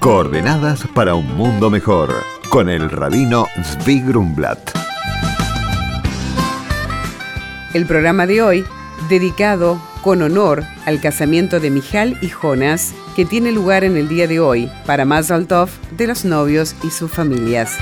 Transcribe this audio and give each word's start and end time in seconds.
Coordenadas 0.00 0.88
para 0.94 1.14
un 1.14 1.26
mundo 1.36 1.68
mejor 1.68 2.14
con 2.48 2.70
el 2.70 2.88
rabino 2.88 3.44
Zvi 3.62 4.00
Grumblat. 4.00 4.58
El 7.74 7.84
programa 7.84 8.26
de 8.26 8.40
hoy 8.40 8.64
dedicado 9.10 9.78
con 10.00 10.22
honor 10.22 10.64
al 10.86 11.02
casamiento 11.02 11.60
de 11.60 11.70
Mijal 11.70 12.16
y 12.22 12.30
Jonas 12.30 12.94
que 13.14 13.26
tiene 13.26 13.52
lugar 13.52 13.84
en 13.84 13.98
el 13.98 14.08
día 14.08 14.26
de 14.26 14.40
hoy 14.40 14.70
para 14.86 15.04
Mazal 15.04 15.46
Tov 15.46 15.68
de 15.98 16.06
los 16.06 16.24
novios 16.24 16.74
y 16.82 16.88
sus 16.88 17.10
familias. 17.10 17.76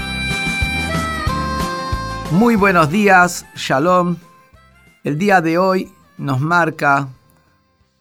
Muy 2.33 2.57
buenos 2.57 2.91
días, 2.91 3.47
Shalom. 3.55 4.17
El 5.05 5.19
día 5.19 5.41
de 5.41 5.57
hoy 5.57 5.93
nos 6.17 6.41
marca 6.41 7.11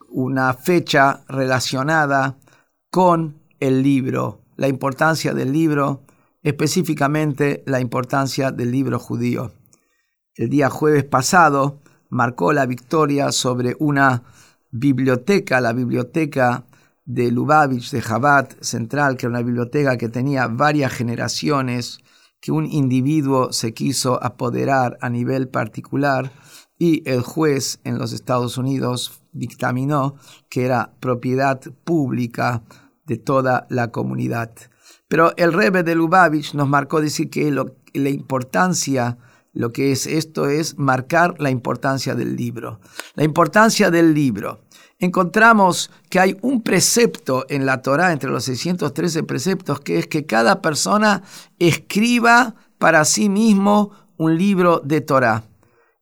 una 0.09 0.55
fecha 0.55 1.21
relacionada 1.27 2.35
con 2.89 3.46
el 3.59 3.83
libro, 3.83 4.41
la 4.55 4.67
importancia 4.67 5.33
del 5.33 5.51
libro, 5.51 6.03
específicamente 6.43 7.63
la 7.65 7.79
importancia 7.79 8.51
del 8.51 8.71
libro 8.71 8.99
judío. 8.99 9.51
El 10.35 10.49
día 10.49 10.69
jueves 10.69 11.03
pasado 11.03 11.81
marcó 12.09 12.53
la 12.53 12.65
victoria 12.65 13.31
sobre 13.31 13.75
una 13.79 14.23
biblioteca, 14.71 15.61
la 15.61 15.73
biblioteca 15.73 16.65
de 17.05 17.31
Lubavitch, 17.31 17.91
de 17.91 18.01
Jabat 18.01 18.61
Central, 18.61 19.17
que 19.17 19.25
era 19.25 19.31
una 19.31 19.43
biblioteca 19.43 19.97
que 19.97 20.09
tenía 20.09 20.47
varias 20.47 20.91
generaciones, 20.91 21.99
que 22.39 22.51
un 22.51 22.65
individuo 22.65 23.51
se 23.51 23.73
quiso 23.73 24.21
apoderar 24.23 24.97
a 25.01 25.09
nivel 25.09 25.47
particular 25.47 26.31
y 26.77 27.07
el 27.09 27.21
juez 27.21 27.79
en 27.83 27.97
los 27.97 28.13
Estados 28.13 28.57
Unidos 28.57 29.23
dictaminó 29.31 30.15
que 30.49 30.65
era 30.65 30.93
propiedad 30.99 31.59
pública 31.83 32.63
de 33.07 33.17
toda 33.17 33.65
la 33.69 33.91
comunidad. 33.91 34.51
Pero 35.07 35.35
el 35.37 35.53
Rebbe 35.53 35.83
de 35.83 35.95
Lubavitch 35.95 36.53
nos 36.53 36.67
marcó 36.67 37.01
decir 37.01 37.29
que 37.29 37.51
la 37.51 38.09
importancia, 38.09 39.17
lo 39.53 39.71
que 39.71 39.91
es 39.91 40.05
esto 40.05 40.47
es 40.47 40.77
marcar 40.77 41.35
la 41.39 41.49
importancia 41.49 42.13
del 42.13 42.35
libro. 42.35 42.79
La 43.15 43.23
importancia 43.23 43.89
del 43.89 44.13
libro. 44.13 44.61
Encontramos 44.99 45.91
que 46.09 46.19
hay 46.19 46.37
un 46.41 46.61
precepto 46.61 47.45
en 47.49 47.65
la 47.65 47.81
Torá, 47.81 48.11
entre 48.11 48.29
los 48.29 48.43
613 48.45 49.23
preceptos, 49.23 49.79
que 49.79 49.99
es 49.99 50.07
que 50.07 50.25
cada 50.25 50.61
persona 50.61 51.23
escriba 51.59 52.55
para 52.77 53.05
sí 53.05 53.29
mismo 53.29 53.91
un 54.17 54.37
libro 54.37 54.81
de 54.83 55.01
Torá. 55.01 55.43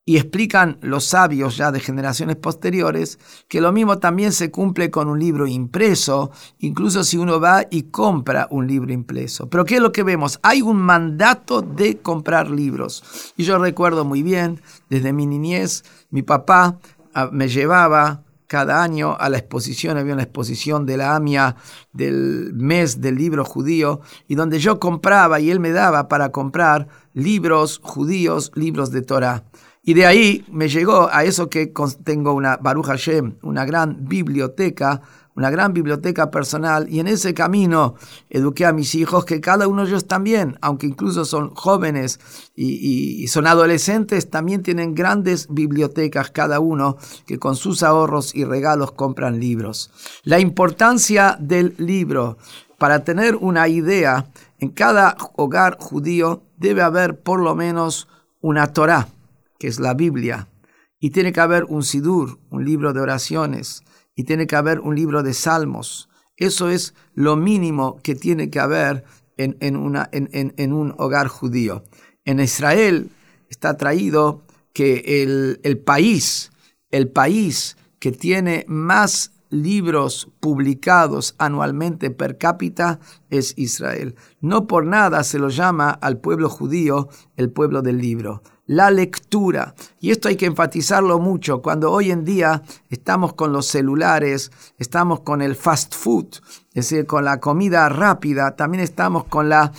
Y 0.08 0.18
explican 0.18 0.78
los 0.82 1.06
sabios 1.06 1.58
ya 1.58 1.72
de 1.72 1.80
generaciones 1.80 2.36
posteriores 2.36 3.18
que 3.48 3.60
lo 3.60 3.72
mismo 3.72 3.98
también 3.98 4.32
se 4.32 4.52
cumple 4.52 4.92
con 4.92 5.10
un 5.10 5.20
libro 5.20 5.48
impreso, 5.48 6.30
incluso 6.60 7.04
si 7.04 7.18
uno 7.18 7.40
va 7.40 7.64
y 7.72 7.84
compra 7.84 8.48
un 8.52 8.68
libro 8.68 8.94
impreso. 8.94 9.50
Pero 9.50 9.66
¿qué 9.66 9.76
es 9.76 9.82
lo 9.82 9.92
que 9.92 10.04
vemos? 10.04 10.40
Hay 10.44 10.62
un 10.62 10.78
mandato 10.78 11.64
de 11.64 11.98
comprar 11.98 12.52
libros. 12.52 13.34
Y 13.36 13.46
yo 13.46 13.58
recuerdo 13.58 14.06
muy 14.06 14.22
bien, 14.22 14.62
desde 14.92 15.12
mi 15.12 15.26
niñez, 15.26 15.84
mi 16.12 16.22
papá 16.22 16.78
ah, 17.16 17.30
me 17.32 17.48
llevaba 17.48 18.26
cada 18.48 18.84
año 18.84 19.18
a 19.20 19.30
la 19.30 19.38
exposición, 19.38 19.98
había 19.98 20.14
una 20.14 20.24
exposición 20.24 20.86
de 20.86 20.98
la 20.98 21.16
AMIA 21.16 21.56
del 21.94 22.54
mes 22.54 23.02
del 23.02 23.16
libro 23.16 23.44
judío, 23.44 24.02
y 24.28 24.36
donde 24.36 24.60
yo 24.60 24.80
compraba 24.80 25.40
y 25.40 25.52
él 25.52 25.60
me 25.60 25.72
daba 25.72 26.08
para 26.08 26.30
comprar 26.32 26.88
libros 27.14 27.80
judíos, 27.84 28.52
libros 28.56 28.92
de 28.92 29.02
Torah. 29.02 29.44
Y 29.88 29.94
de 29.94 30.08
ahí 30.08 30.44
me 30.52 30.68
llegó 30.68 31.10
a 31.12 31.26
eso 31.26 31.48
que 31.48 31.72
tengo 32.04 32.34
una 32.34 32.58
Baruch 32.58 32.88
Hashem, 32.88 33.36
una 33.44 33.66
gran 33.66 34.08
biblioteca, 34.08 35.00
una 35.36 35.52
gran 35.52 35.74
biblioteca 35.74 36.32
personal, 36.32 36.88
y 36.90 37.00
en 37.00 37.08
ese 37.08 37.36
camino 37.36 37.94
eduqué 38.32 38.66
a 38.66 38.74
mis 38.74 38.96
hijos 38.96 39.26
que 39.26 39.40
cada 39.42 39.68
uno 39.68 39.84
de 39.84 39.90
ellos 39.90 40.08
también, 40.08 40.58
aunque 40.62 40.88
incluso 40.88 41.24
son 41.24 41.54
jóvenes 41.54 42.20
y, 42.56 43.28
son 43.28 43.46
adolescentes, 43.46 44.32
también 44.32 44.64
tienen 44.64 44.96
grandes 44.96 45.46
bibliotecas 45.52 46.32
cada 46.32 46.60
uno 46.60 46.98
que 47.28 47.38
con 47.38 47.56
sus 47.56 47.84
ahorros 47.84 48.34
y 48.34 48.44
regalos 48.44 48.92
compran 48.94 49.40
libros. 49.40 49.92
La 50.24 50.40
importancia 50.40 51.38
del 51.40 51.76
libro. 51.78 52.38
Para 52.80 53.04
tener 53.04 53.36
una 53.36 53.68
idea, 53.68 54.26
en 54.58 54.70
cada 54.70 55.16
hogar 55.36 55.78
judío 55.80 56.42
debe 56.58 56.82
haber 56.82 57.22
por 57.22 57.40
lo 57.40 57.56
menos 57.56 58.08
una 58.42 58.74
Torah 58.74 59.08
que 59.60 59.68
es 59.68 59.80
la 59.80 59.94
Biblia, 59.94 60.50
y 61.00 61.12
tiene 61.12 61.34
que 61.34 61.42
haber 61.42 61.66
un 61.66 61.84
Sidur, 61.84 62.40
un 62.50 62.66
libro 62.66 62.94
de 62.94 63.02
oraciones, 63.02 63.84
y 64.16 64.24
tiene 64.24 64.48
que 64.48 64.56
haber 64.56 64.80
un 64.80 64.96
libro 64.96 65.24
de 65.24 65.34
salmos. 65.34 66.10
Eso 66.38 66.70
es 66.70 66.94
lo 67.14 67.36
mínimo 67.36 68.00
que 68.02 68.16
tiene 68.16 68.50
que 68.50 68.60
haber 68.60 69.04
en, 69.38 69.76
una, 69.76 70.10
en, 70.12 70.74
un 70.74 70.96
hogar 70.98 71.28
judío. 71.28 71.84
En 72.24 72.40
Israel 72.40 73.10
está 73.50 73.78
traído 73.78 74.42
que 74.74 75.24
el, 75.24 75.60
el 75.64 75.78
país, 75.78 76.52
el 76.92 77.10
país 77.10 77.78
que 78.00 78.12
tiene 78.12 78.66
más 78.68 79.35
libros 79.56 80.30
publicados 80.40 81.36
anualmente 81.38 82.12
per 82.12 82.38
cápita 82.38 83.00
es 83.30 83.54
Israel. 83.58 84.16
No 84.42 84.68
por 84.68 84.86
nada 84.86 85.24
se 85.24 85.40
lo 85.40 85.50
llama 85.50 85.90
al 85.90 86.18
pueblo 86.18 86.50
judío 86.50 87.10
el 87.36 87.50
pueblo 87.50 87.82
del 87.82 87.98
libro 87.98 88.42
la 88.68 88.90
lectura. 88.90 89.76
Y 90.00 90.12
esto 90.12 90.28
hay 90.28 90.36
que 90.36 90.46
enfatizarlo 90.46 91.20
mucho 91.20 91.62
cuando 91.62 91.92
hoy 91.92 92.12
en 92.12 92.26
día 92.26 92.64
estamos 92.90 93.34
con 93.34 93.54
los 93.54 93.68
celulares, 93.68 94.52
estamos 94.78 95.22
con 95.22 95.42
el 95.42 95.56
fast 95.56 95.94
food, 95.94 96.28
es 96.74 96.90
decir, 96.90 97.06
con 97.06 97.26
la 97.26 97.40
comida 97.40 97.88
rápida, 97.90 98.56
también 98.56 98.84
estamos 98.84 99.26
con 99.26 99.50
la 99.50 99.72